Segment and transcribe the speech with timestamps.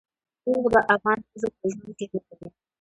[0.47, 2.49] اوښ د افغان ښځو په ژوند کې رول لري.